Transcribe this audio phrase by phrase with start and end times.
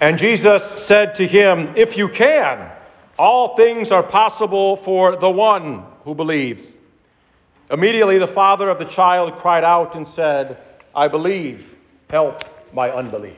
[0.00, 2.70] And Jesus said to him, If you can,
[3.18, 6.64] all things are possible for the one who believes.
[7.70, 10.58] Immediately the father of the child cried out and said,
[10.94, 11.74] I believe,
[12.08, 13.36] help my unbelief.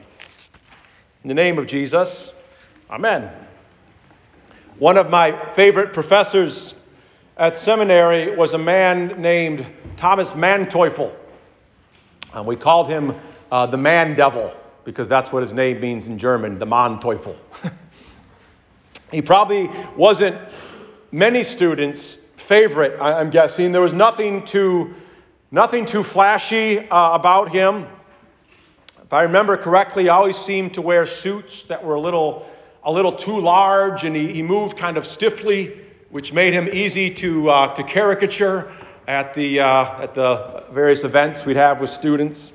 [1.23, 2.31] In the name of Jesus,
[2.91, 3.31] Amen.
[4.77, 6.73] One of my favorite professors
[7.37, 9.65] at seminary was a man named
[9.95, 11.15] Thomas Manteuffel.
[12.33, 13.15] And we called him
[13.49, 14.53] uh, the man devil
[14.83, 17.35] because that's what his name means in German, the Manteuffel.
[19.11, 20.37] he probably wasn't
[21.11, 23.71] many students' favorite, I'm guessing.
[23.71, 24.93] There was nothing too,
[25.51, 27.87] nothing too flashy uh, about him.
[29.03, 32.45] If I remember correctly, he always seemed to wear suits that were a little,
[32.83, 35.77] a little too large, and he, he moved kind of stiffly,
[36.09, 38.71] which made him easy to, uh, to caricature
[39.07, 42.53] at the, uh, at the various events we'd have with students.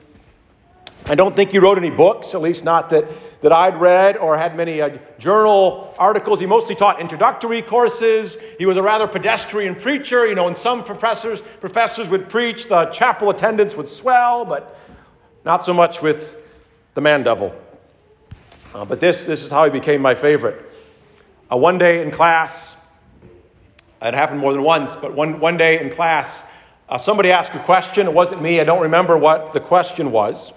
[1.09, 3.05] I don't think he wrote any books, at least not that,
[3.41, 6.41] that I'd read or had many uh, journal articles.
[6.41, 8.39] He mostly taught introductory courses.
[8.59, 10.27] He was a rather pedestrian preacher.
[10.27, 14.77] You know, and some professors, professors would preach, the chapel attendance would swell, but
[15.45, 16.37] not so much with
[16.95, 17.55] the man devil.
[18.75, 20.61] Uh, but this, this is how he became my favorite.
[21.53, 22.77] Uh, one day in class,
[24.03, 26.43] it happened more than once, but one, one day in class,
[26.89, 28.09] uh, somebody asked a question.
[28.09, 28.61] It wasn't me.
[28.61, 30.53] I don't remember what the question was.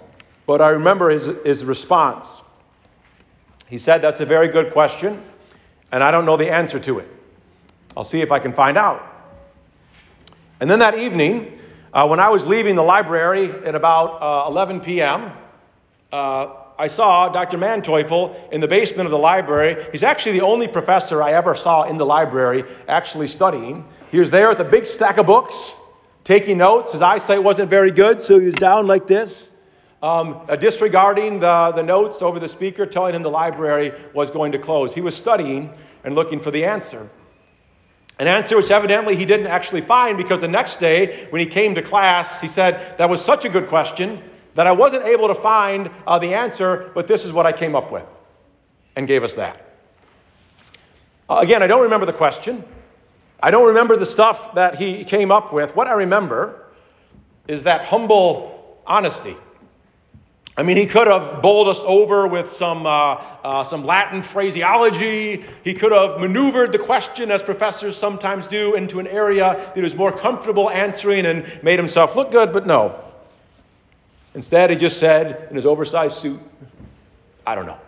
[0.50, 2.26] But I remember his, his response.
[3.68, 5.22] He said, That's a very good question,
[5.92, 7.06] and I don't know the answer to it.
[7.96, 9.00] I'll see if I can find out.
[10.58, 11.56] And then that evening,
[11.92, 15.30] uh, when I was leaving the library at about uh, 11 p.m.,
[16.12, 17.56] uh, I saw Dr.
[17.56, 19.86] Manteuffel in the basement of the library.
[19.92, 23.84] He's actually the only professor I ever saw in the library actually studying.
[24.10, 25.74] He was there with a big stack of books,
[26.24, 26.90] taking notes.
[26.90, 29.49] His eyesight wasn't very good, so he was down like this
[30.02, 34.52] um, uh, disregarding the, the notes over the speaker, telling him the library was going
[34.52, 34.94] to close.
[34.94, 35.72] He was studying
[36.04, 37.08] and looking for the answer.
[38.18, 41.74] An answer which evidently he didn't actually find because the next day, when he came
[41.74, 44.22] to class, he said, That was such a good question
[44.54, 47.74] that I wasn't able to find uh, the answer, but this is what I came
[47.74, 48.04] up with,
[48.96, 49.64] and gave us that.
[51.28, 52.64] Uh, again, I don't remember the question.
[53.42, 55.74] I don't remember the stuff that he came up with.
[55.74, 56.66] What I remember
[57.48, 59.36] is that humble honesty
[60.60, 65.42] I mean, he could have bowled us over with some, uh, uh, some Latin phraseology.
[65.64, 69.94] He could have maneuvered the question, as professors sometimes do, into an area that was
[69.94, 73.02] more comfortable answering and made himself look good, but no.
[74.34, 76.38] Instead, he just said in his oversized suit,
[77.46, 77.78] I don't know.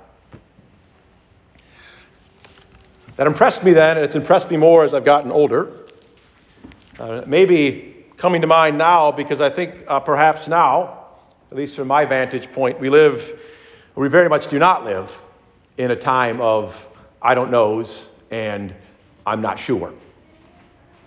[3.16, 5.77] That impressed me then, and it's impressed me more as I've gotten older.
[6.99, 11.01] Uh, maybe coming to mind now because I think uh, perhaps now
[11.52, 13.38] at least from my vantage point, we live,
[13.94, 15.12] we very much do not live
[15.76, 16.74] in a time of
[17.20, 18.74] I don't knows and
[19.26, 19.92] I'm not sure.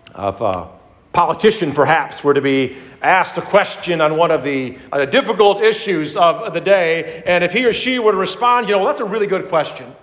[0.09, 0.69] If a
[1.13, 6.15] politician perhaps were to be asked a question on one of the uh, difficult issues
[6.15, 8.99] of the day, and if he or she were to respond, you know, well, that's
[8.99, 9.95] a really good question.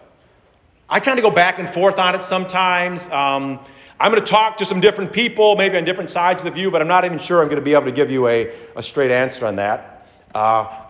[0.89, 3.09] I kind of go back and forth on it sometimes.
[3.11, 3.61] Um,
[4.01, 6.73] I'm going to talk to some different people, maybe on different sides of the view,
[6.73, 8.83] but I'm not even sure I'm going to be able to give you a, a
[8.83, 9.92] straight answer on that
[10.35, 10.39] uh,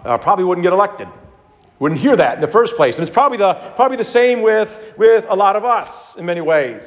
[0.04, 1.08] uh, probably wouldn't get elected.
[1.78, 2.98] Wouldn't hear that in the first place.
[2.98, 6.40] And it's probably the, probably the same with, with a lot of us in many
[6.40, 6.82] ways,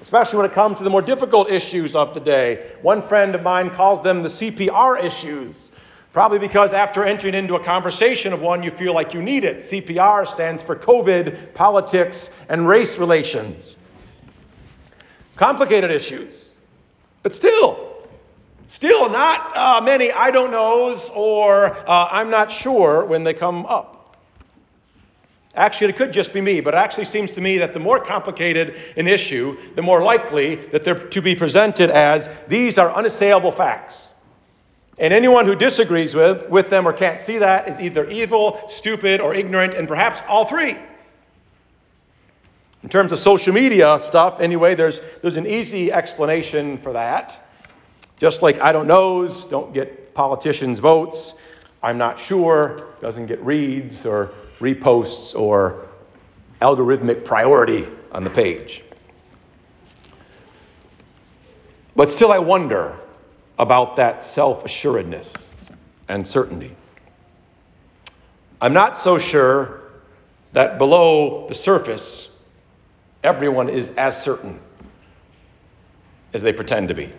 [0.00, 2.72] especially when it comes to the more difficult issues of the day.
[2.82, 5.70] One friend of mine calls them the CPR issues.
[6.12, 9.58] Probably because after entering into a conversation of one, you feel like you need it.
[9.58, 13.76] CPR stands for COVID, politics, and race relations.
[15.36, 16.50] Complicated issues.
[17.22, 17.91] But still,
[18.72, 23.66] Still, not uh, many I don't knows or uh, I'm not sure when they come
[23.66, 24.16] up.
[25.54, 28.02] Actually, it could just be me, but it actually seems to me that the more
[28.02, 33.52] complicated an issue, the more likely that they're to be presented as these are unassailable
[33.52, 34.08] facts.
[34.96, 39.20] And anyone who disagrees with, with them or can't see that is either evil, stupid,
[39.20, 40.78] or ignorant, and perhaps all three.
[42.82, 47.41] In terms of social media stuff, anyway, there's, there's an easy explanation for that.
[48.22, 51.34] Just like I don't knows don't get politicians' votes,
[51.82, 54.30] I'm not sure doesn't get reads or
[54.60, 55.88] reposts or
[56.60, 58.84] algorithmic priority on the page.
[61.96, 62.96] But still, I wonder
[63.58, 65.32] about that self assuredness
[66.08, 66.76] and certainty.
[68.60, 69.80] I'm not so sure
[70.52, 72.28] that below the surface,
[73.24, 74.60] everyone is as certain
[76.32, 77.12] as they pretend to be.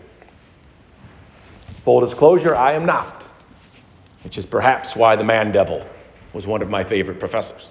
[1.83, 3.27] Full disclosure, I am not,
[4.23, 5.85] which is perhaps why the man devil
[6.31, 7.67] was one of my favorite professors.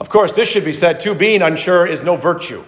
[0.00, 2.64] Of course, this should be said too being unsure is no virtue.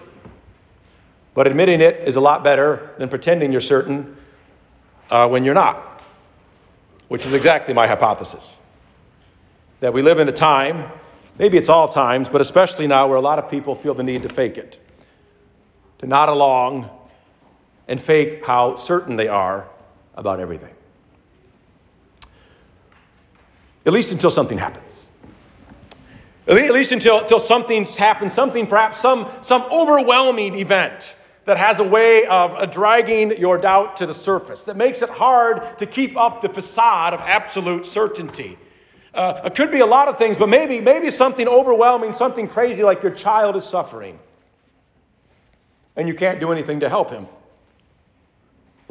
[1.33, 4.17] But admitting it is a lot better than pretending you're certain
[5.09, 6.01] uh, when you're not,
[7.07, 8.57] which is exactly my hypothesis.
[9.79, 10.91] That we live in a time,
[11.39, 14.23] maybe it's all times, but especially now, where a lot of people feel the need
[14.23, 14.77] to fake it,
[15.99, 16.89] to nod along
[17.87, 19.67] and fake how certain they are
[20.15, 20.73] about everything.
[23.85, 25.11] At least until something happens.
[26.47, 31.15] At least until, until something's happened, something perhaps some, some overwhelming event
[31.45, 35.09] that has a way of uh, dragging your doubt to the surface, that makes it
[35.09, 38.57] hard to keep up the facade of absolute certainty.
[39.13, 42.83] Uh, it could be a lot of things, but maybe, maybe something overwhelming, something crazy
[42.83, 44.19] like your child is suffering,
[45.95, 47.27] and you can't do anything to help him.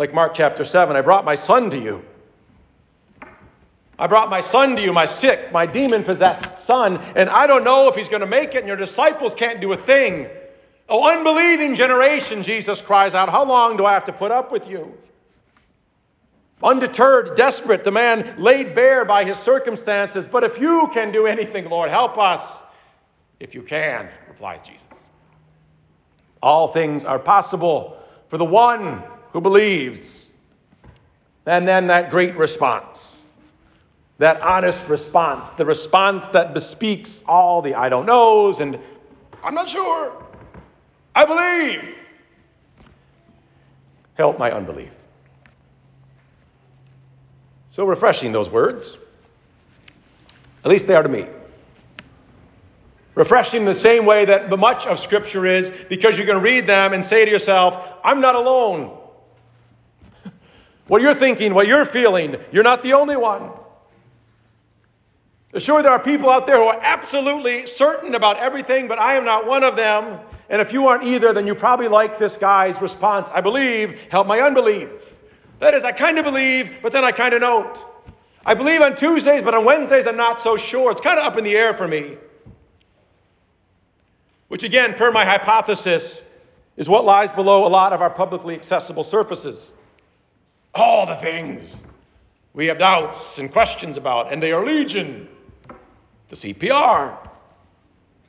[0.01, 2.03] Like Mark chapter 7, I brought my son to you.
[3.99, 7.65] I brought my son to you, my sick, my demon possessed son, and I don't
[7.65, 10.27] know if he's going to make it, and your disciples can't do a thing.
[10.89, 14.67] Oh, unbelieving generation, Jesus cries out, how long do I have to put up with
[14.67, 14.97] you?
[16.63, 20.27] Undeterred, desperate, the man laid bare by his circumstances.
[20.27, 22.41] But if you can do anything, Lord, help us.
[23.39, 24.83] If you can, replies Jesus.
[26.43, 27.99] All things are possible
[28.31, 29.03] for the one
[29.33, 30.29] who believes.
[31.47, 32.99] And then that great response,
[34.19, 38.79] that honest response, the response that bespeaks all the I don't knows and
[39.43, 40.13] I'm not sure.
[41.15, 41.97] I believe.
[44.15, 44.91] Help my unbelief.
[47.71, 48.97] So refreshing, those words.
[50.65, 51.27] At least they are to me.
[53.15, 56.93] Refreshing in the same way that much of Scripture is, because you can read them
[56.93, 59.00] and say to yourself, I'm not alone.
[60.91, 63.53] What you're thinking, what you're feeling, you're not the only one.
[65.57, 69.25] Sure, there are people out there who are absolutely certain about everything, but I am
[69.25, 70.19] not one of them.
[70.49, 74.27] And if you aren't either, then you probably like this guy's response I believe, help
[74.27, 74.89] my unbelief.
[75.61, 77.79] That is, I kind of believe, but then I kind of don't.
[78.45, 80.91] I believe on Tuesdays, but on Wednesdays I'm not so sure.
[80.91, 82.17] It's kind of up in the air for me.
[84.49, 86.25] Which, again, per my hypothesis,
[86.77, 89.71] is what lies below a lot of our publicly accessible surfaces.
[90.75, 91.63] All the things
[92.53, 95.29] we have doubts and questions about, and they are legion
[96.31, 97.17] the CPR.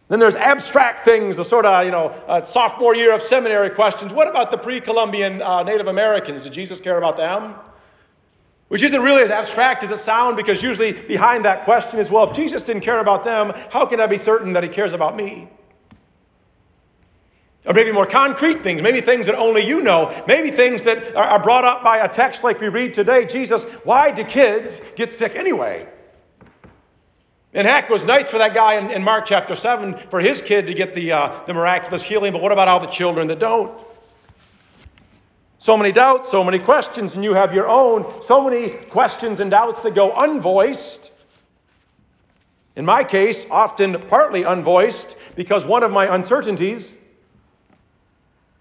[0.09, 4.11] Then there's abstract things, the sort of, you know, uh, sophomore year of seminary questions.
[4.11, 6.43] What about the pre Columbian uh, Native Americans?
[6.43, 7.55] Did Jesus care about them?
[8.67, 12.29] Which isn't really as abstract as it sounds because usually behind that question is well,
[12.29, 15.15] if Jesus didn't care about them, how can I be certain that he cares about
[15.15, 15.47] me?
[17.65, 21.41] Or maybe more concrete things, maybe things that only you know, maybe things that are
[21.41, 25.35] brought up by a text like we read today Jesus, why do kids get sick
[25.35, 25.87] anyway?
[27.53, 30.41] And heck, it was nice for that guy in, in Mark chapter 7 for his
[30.41, 33.39] kid to get the, uh, the miraculous healing, but what about all the children that
[33.39, 33.77] don't?
[35.59, 39.51] So many doubts, so many questions, and you have your own, so many questions and
[39.51, 41.11] doubts that go unvoiced.
[42.75, 46.95] In my case, often partly unvoiced, because one of my uncertainties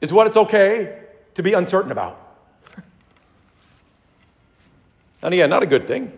[0.01, 0.99] is what it's okay
[1.35, 2.37] to be uncertain about.
[5.23, 6.13] and again, not a good thing.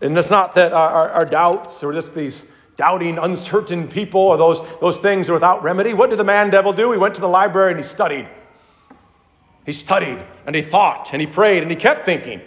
[0.00, 2.44] And it's not that our, our, doubts or just these
[2.76, 5.92] doubting, uncertain people or those, those things are without remedy.
[5.92, 6.92] What did the man devil do?
[6.92, 8.28] He went to the library and he studied.
[9.66, 12.40] He studied and he thought and he prayed and he kept thinking.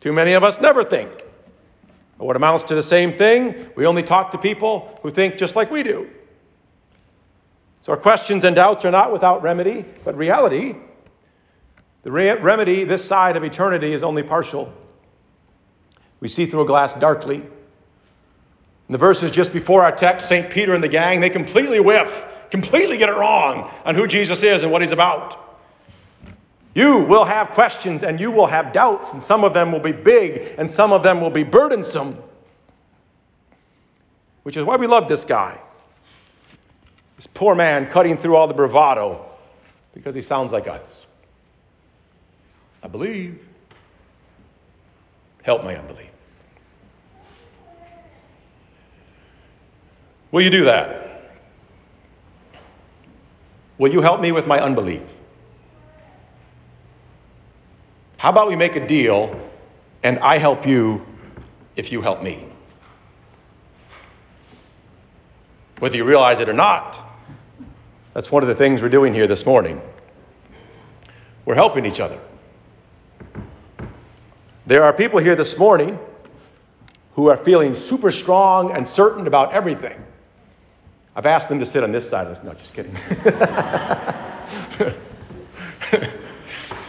[0.00, 1.10] Too many of us never think.
[2.18, 5.56] But what amounts to the same thing, we only talk to people who think just
[5.56, 6.10] like we do.
[7.82, 10.76] So our questions and doubts are not without remedy, but reality,
[12.04, 14.72] the re- remedy this side of eternity is only partial.
[16.20, 17.36] We see through a glass darkly.
[17.36, 20.48] In the verses just before our text, St.
[20.48, 24.62] Peter and the gang, they completely whiff, completely get it wrong on who Jesus is
[24.62, 25.58] and what he's about.
[26.74, 29.92] You will have questions and you will have doubts, and some of them will be
[29.92, 32.16] big and some of them will be burdensome.
[34.44, 35.58] Which is why we love this guy.
[37.16, 39.24] This poor man cutting through all the bravado
[39.94, 41.06] because he sounds like us.
[42.82, 43.40] I believe.
[45.42, 46.08] Help my unbelief.
[50.30, 51.02] Will you do that?
[53.78, 55.02] Will you help me with my unbelief?
[58.16, 59.38] How about we make a deal
[60.04, 61.04] and I help you
[61.74, 62.46] if you help me?
[65.82, 66.96] Whether you realize it or not,
[68.14, 69.82] that's one of the things we're doing here this morning.
[71.44, 72.20] We're helping each other.
[74.64, 75.98] There are people here this morning
[77.16, 80.00] who are feeling super strong and certain about everything.
[81.16, 82.44] I've asked them to sit on this side of this.
[82.44, 82.96] No, just kidding.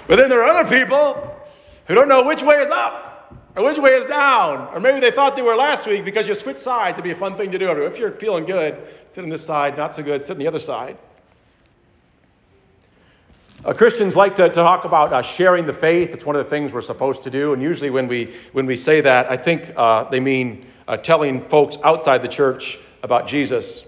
[0.08, 1.36] but then there are other people
[1.88, 3.03] who don't know which way is up
[3.56, 4.68] or which way is down.
[4.74, 6.96] Or maybe they thought they were last week because you switch sides.
[6.96, 7.72] It'd be a fun thing to do.
[7.84, 9.78] If you're feeling good, sit on this side.
[9.78, 10.98] Not so good, sit on the other side.
[13.64, 16.10] Uh, Christians like to, to talk about uh, sharing the faith.
[16.10, 17.54] It's one of the things we're supposed to do.
[17.54, 21.42] And usually, when we, when we say that, I think uh, they mean uh, telling
[21.42, 23.84] folks outside the church about Jesus.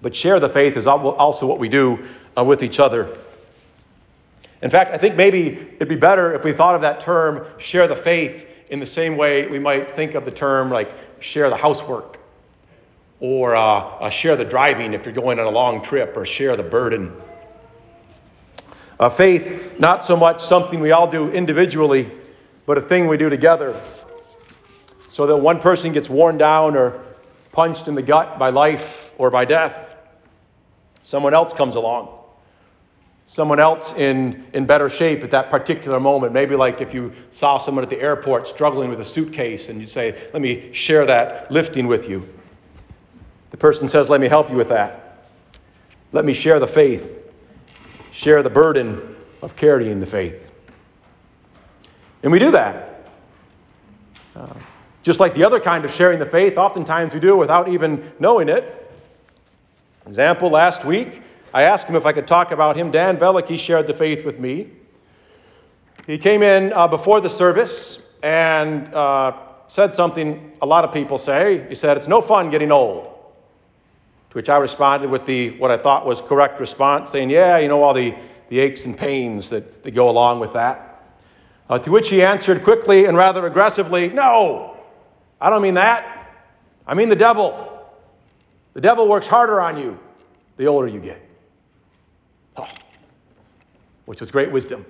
[0.00, 2.04] But share the faith is also what we do
[2.36, 3.16] uh, with each other.
[4.62, 7.86] In fact, I think maybe it'd be better if we thought of that term, share
[7.86, 11.56] the faith, in the same way we might think of the term like share the
[11.56, 12.18] housework,
[13.20, 16.62] or uh, share the driving if you're going on a long trip, or share the
[16.62, 17.12] burden.
[19.00, 22.10] Uh, faith, not so much something we all do individually,
[22.66, 23.80] but a thing we do together.
[25.10, 27.00] So that one person gets worn down or
[27.52, 29.96] punched in the gut by life or by death,
[31.02, 32.17] someone else comes along.
[33.28, 36.32] Someone else in, in better shape at that particular moment.
[36.32, 39.86] Maybe like if you saw someone at the airport struggling with a suitcase and you
[39.86, 42.28] say, Let me share that lifting with you.
[43.52, 45.28] The person says, Let me help you with that.
[46.10, 47.18] Let me share the faith
[48.18, 50.34] share the burden of carrying the faith.
[52.24, 53.06] And we do that.
[54.34, 54.54] Uh,
[55.04, 58.12] just like the other kind of sharing the faith, oftentimes we do it without even
[58.18, 58.90] knowing it.
[60.04, 62.90] Example, last week, I asked him if I could talk about him.
[62.90, 64.70] Dan Bellick, he shared the faith with me.
[66.06, 69.32] He came in uh, before the service and uh,
[69.68, 71.66] said something a lot of people say.
[71.68, 73.14] He said, It's no fun getting old.
[74.30, 77.68] To which I responded with the what I thought was correct response, saying, Yeah, you
[77.68, 78.14] know, all the,
[78.48, 81.02] the aches and pains that, that go along with that.
[81.68, 84.76] Uh, to which he answered quickly and rather aggressively, No,
[85.40, 86.32] I don't mean that.
[86.86, 87.64] I mean the devil.
[88.74, 89.98] The devil works harder on you
[90.58, 91.27] the older you get.
[94.08, 94.86] Which was great wisdom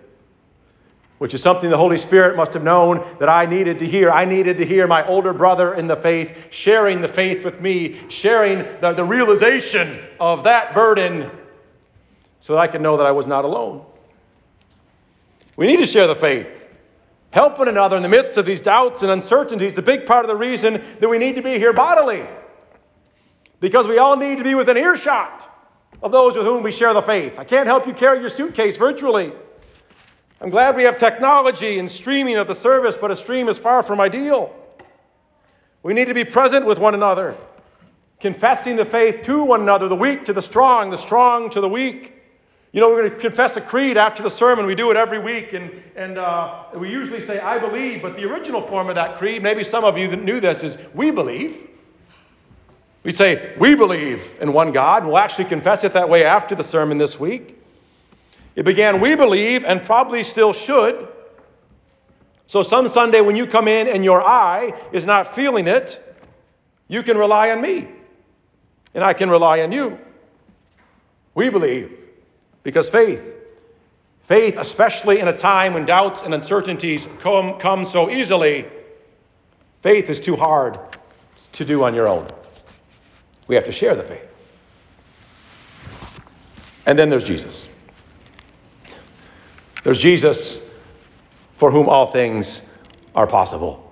[1.19, 4.11] which is something the Holy Spirit must have known that I needed to hear.
[4.11, 7.99] I needed to hear my older brother in the faith sharing the faith with me,
[8.09, 11.29] sharing the, the realization of that burden
[12.39, 13.85] so that I could know that I was not alone.
[15.57, 16.47] We need to share the faith.
[17.33, 19.75] Help one another in the midst of these doubts and uncertainties.
[19.75, 22.25] The big part of the reason that we need to be here bodily.
[23.59, 25.48] Because we all need to be within earshot
[26.03, 27.35] of those with whom we share the faith.
[27.39, 29.33] I can't help you carry your suitcase virtually.
[30.41, 33.83] I'm glad we have technology and streaming of the service, but a stream is far
[33.83, 34.55] from ideal.
[35.83, 37.35] We need to be present with one another,
[38.21, 41.69] confessing the faith to one another, the weak to the strong, the strong to the
[41.69, 42.15] weak.
[42.73, 44.67] You know, we're going to confess a creed after the sermon.
[44.67, 48.25] We do it every week, and, and uh, we usually say, I believe, but the
[48.25, 51.69] original form of that creed, maybe some of you that knew this, is we believe.
[53.05, 55.05] We'd say, we believe in one God.
[55.05, 57.57] We'll actually confess it that way after the sermon this week.
[58.57, 61.09] It began, we believe, and probably still should.
[62.49, 66.03] So, some Sunday when you come in and your eye is not feeling it,
[66.89, 67.87] you can rely on me,
[68.95, 69.99] and I can rely on you.
[71.35, 71.93] We believe
[72.63, 73.21] because faith,
[74.25, 78.67] faith, especially in a time when doubts and uncertainties come, come so easily,
[79.83, 80.79] faith is too hard
[81.53, 82.29] to do on your own.
[83.49, 84.29] We have to share the faith.
[86.87, 87.69] And then there's Jesus.
[89.83, 90.69] There's Jesus
[91.57, 92.63] for whom all things
[93.15, 93.85] are possible.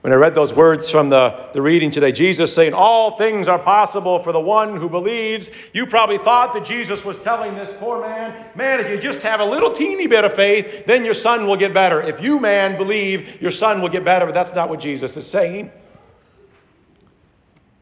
[0.00, 3.58] When I read those words from the, the reading today, Jesus saying, All things are
[3.58, 8.00] possible for the one who believes, you probably thought that Jesus was telling this poor
[8.00, 11.46] man, Man, if you just have a little teeny bit of faith, then your son
[11.48, 12.00] will get better.
[12.00, 14.26] If you, man, believe, your son will get better.
[14.26, 15.72] But that's not what Jesus is saying.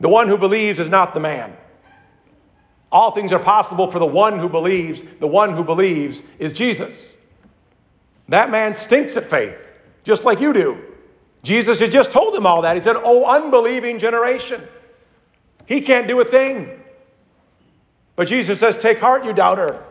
[0.00, 1.56] The one who believes is not the man.
[2.90, 5.02] All things are possible for the one who believes.
[5.18, 7.14] The one who believes is Jesus.
[8.28, 9.56] That man stinks at faith,
[10.04, 10.78] just like you do.
[11.42, 12.76] Jesus had just told him all that.
[12.76, 14.62] He said, Oh, unbelieving generation.
[15.66, 16.80] He can't do a thing.
[18.16, 19.84] But Jesus says, Take heart, you doubter.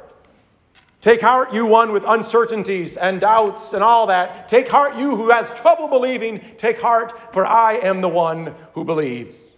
[1.02, 4.48] Take heart, you one with uncertainties and doubts and all that.
[4.48, 6.40] Take heart, you who has trouble believing.
[6.58, 9.53] Take heart, for I am the one who believes.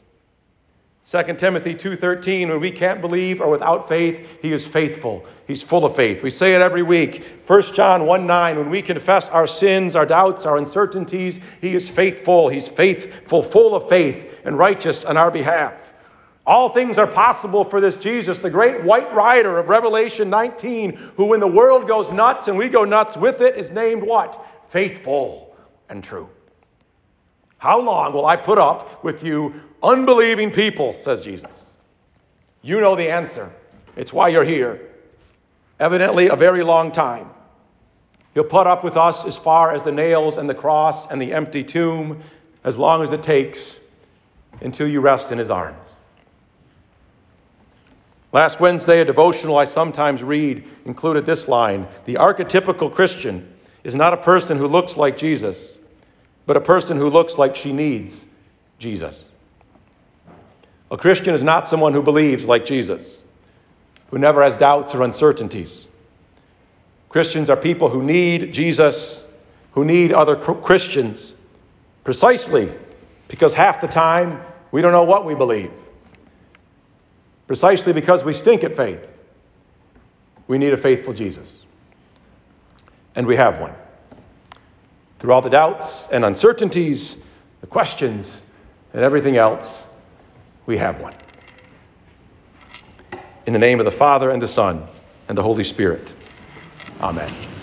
[1.08, 5.24] 2 Timothy 2:13 when we can't believe or without faith he is faithful.
[5.46, 6.24] He's full of faith.
[6.24, 7.24] We say it every week.
[7.46, 12.50] 1 John 1:9 when we confess our sins our doubts our uncertainties he is faithful.
[12.50, 15.74] He's faithful full of faith and righteous on our behalf.
[16.48, 21.26] All things are possible for this Jesus the great white rider of Revelation 19 who
[21.26, 24.44] when the world goes nuts and we go nuts with it is named what?
[24.70, 25.56] Faithful
[25.88, 26.28] and true
[27.66, 30.96] How long will I put up with you unbelieving people?
[31.02, 31.64] says Jesus.
[32.62, 33.52] You know the answer.
[33.96, 34.92] It's why you're here.
[35.80, 37.28] Evidently, a very long time.
[38.36, 41.34] He'll put up with us as far as the nails and the cross and the
[41.34, 42.22] empty tomb,
[42.64, 43.78] as long as it takes
[44.62, 45.96] until you rest in his arms.
[48.32, 53.52] Last Wednesday, a devotional I sometimes read included this line The archetypical Christian
[53.84, 55.75] is not a person who looks like Jesus,
[56.46, 58.26] but a person who looks like she needs
[58.80, 59.26] Jesus.
[60.92, 63.20] A Christian is not someone who believes like Jesus,
[64.12, 65.88] who never has doubts or uncertainties.
[67.10, 69.26] Christians are people who need Jesus,
[69.72, 71.34] who need other Christians,
[72.04, 72.70] precisely
[73.28, 75.72] because half the time we don't know what we believe.
[77.48, 79.00] Precisely because we stink at faith.
[80.48, 81.62] We need a faithful Jesus.
[83.16, 83.74] And we have one.
[85.26, 87.16] Through all the doubts and uncertainties,
[87.62, 88.42] the questions,
[88.94, 89.82] and everything else,
[90.68, 91.16] we have one.
[93.48, 94.86] In the name of the Father, and the Son,
[95.28, 96.08] and the Holy Spirit.
[97.02, 97.55] Amen.